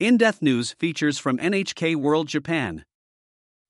[0.00, 2.86] In Depth News features from NHK World Japan.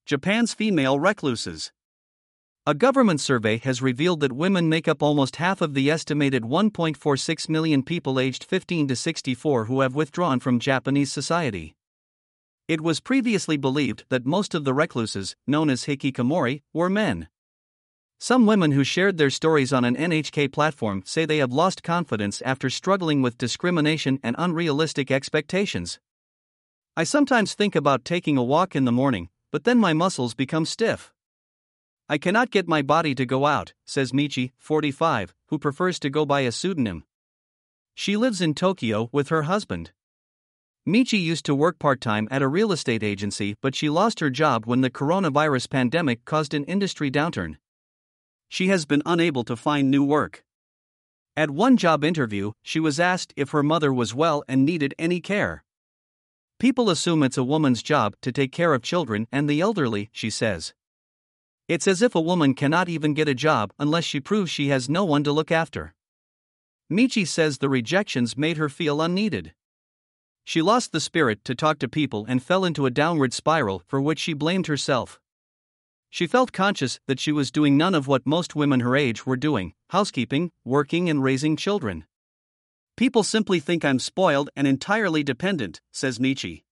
[0.06, 1.72] Japan's female recluses.
[2.64, 7.48] A government survey has revealed that women make up almost half of the estimated 1.46
[7.48, 11.74] million people aged 15 to 64 who have withdrawn from Japanese society.
[12.68, 17.26] It was previously believed that most of the recluses, known as hikikomori, were men.
[18.20, 22.40] Some women who shared their stories on an NHK platform say they have lost confidence
[22.42, 25.98] after struggling with discrimination and unrealistic expectations.
[27.00, 30.66] I sometimes think about taking a walk in the morning, but then my muscles become
[30.66, 31.14] stiff.
[32.10, 36.26] I cannot get my body to go out, says Michi, 45, who prefers to go
[36.26, 37.04] by a pseudonym.
[37.94, 39.92] She lives in Tokyo with her husband.
[40.86, 44.28] Michi used to work part time at a real estate agency, but she lost her
[44.28, 47.56] job when the coronavirus pandemic caused an industry downturn.
[48.50, 50.44] She has been unable to find new work.
[51.34, 55.22] At one job interview, she was asked if her mother was well and needed any
[55.22, 55.64] care.
[56.60, 60.28] People assume it's a woman's job to take care of children and the elderly, she
[60.28, 60.74] says.
[61.68, 64.86] It's as if a woman cannot even get a job unless she proves she has
[64.86, 65.94] no one to look after.
[66.92, 69.54] Michi says the rejections made her feel unneeded.
[70.44, 73.98] She lost the spirit to talk to people and fell into a downward spiral for
[73.98, 75.18] which she blamed herself.
[76.10, 79.36] She felt conscious that she was doing none of what most women her age were
[79.38, 82.04] doing housekeeping, working, and raising children.
[83.00, 86.64] People simply think I'm spoiled and entirely dependent, says Michi.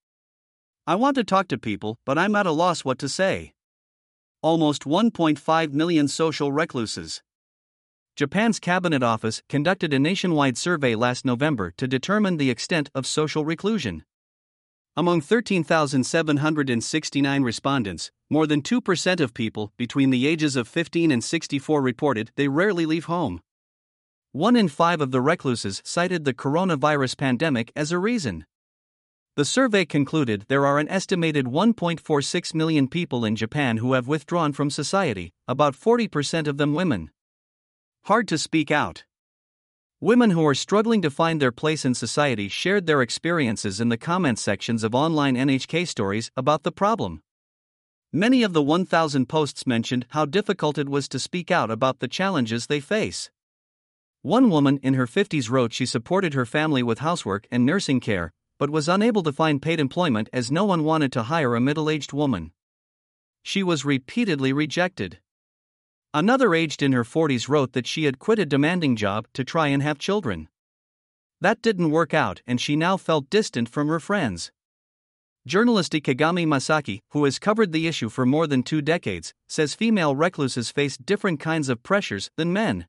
[0.86, 3.54] I want to talk to people, but I'm at a loss what to say
[4.42, 7.22] almost 1.5 million social recluses.
[8.14, 13.46] Japan's Cabinet Office conducted a nationwide survey last November to determine the extent of social
[13.46, 14.04] reclusion.
[14.98, 21.80] Among 13,769 respondents, more than 2% of people between the ages of 15 and 64
[21.80, 23.40] reported they rarely leave home.
[24.32, 28.44] One in five of the recluses cited the coronavirus pandemic as a reason.
[29.36, 34.52] The survey concluded there are an estimated 1.46 million people in Japan who have withdrawn
[34.52, 37.10] from society, about 40% of them women.
[38.04, 39.04] Hard to speak out.
[40.00, 43.96] Women who are struggling to find their place in society shared their experiences in the
[43.96, 47.22] comment sections of online NHK stories about the problem.
[48.12, 52.08] Many of the 1,000 posts mentioned how difficult it was to speak out about the
[52.08, 53.30] challenges they face.
[54.22, 58.32] One woman in her 50s wrote she supported her family with housework and nursing care,
[58.58, 61.88] but was unable to find paid employment as no one wanted to hire a middle
[61.88, 62.50] aged woman.
[63.44, 65.20] She was repeatedly rejected.
[66.12, 69.68] Another aged in her 40s wrote that she had quit a demanding job to try
[69.68, 70.48] and have children.
[71.40, 74.50] That didn't work out, and she now felt distant from her friends.
[75.46, 80.16] Journalist Ikegami Masaki, who has covered the issue for more than two decades, says female
[80.16, 82.86] recluses face different kinds of pressures than men.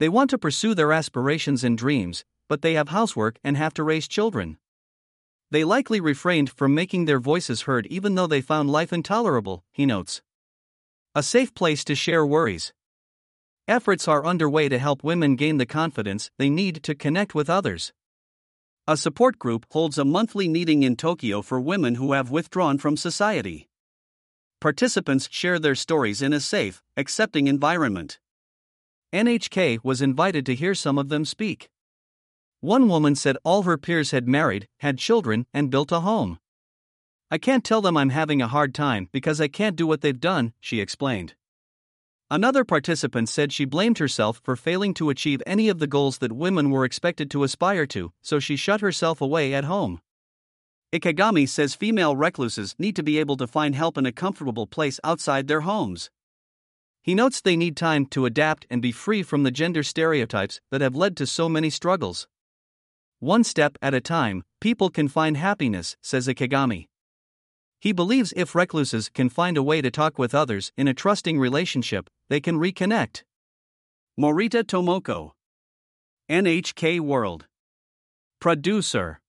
[0.00, 3.84] They want to pursue their aspirations and dreams, but they have housework and have to
[3.84, 4.56] raise children.
[5.50, 9.84] They likely refrained from making their voices heard even though they found life intolerable, he
[9.84, 10.22] notes.
[11.14, 12.72] A safe place to share worries.
[13.68, 17.92] Efforts are underway to help women gain the confidence they need to connect with others.
[18.88, 22.96] A support group holds a monthly meeting in Tokyo for women who have withdrawn from
[22.96, 23.68] society.
[24.62, 28.18] Participants share their stories in a safe, accepting environment.
[29.12, 31.68] NHK was invited to hear some of them speak.
[32.60, 36.38] One woman said all her peers had married, had children, and built a home.
[37.30, 40.20] I can't tell them I'm having a hard time because I can't do what they've
[40.20, 41.34] done, she explained.
[42.30, 46.32] Another participant said she blamed herself for failing to achieve any of the goals that
[46.32, 50.00] women were expected to aspire to, so she shut herself away at home.
[50.92, 55.00] Ikegami says female recluses need to be able to find help in a comfortable place
[55.02, 56.10] outside their homes.
[57.02, 60.82] He notes they need time to adapt and be free from the gender stereotypes that
[60.82, 62.28] have led to so many struggles.
[63.20, 66.88] One step at a time, people can find happiness, says Ikegami.
[67.80, 71.38] He believes if recluses can find a way to talk with others in a trusting
[71.38, 73.22] relationship, they can reconnect.
[74.18, 75.32] Morita Tomoko.
[76.30, 77.46] NHK World.
[78.38, 79.20] Producer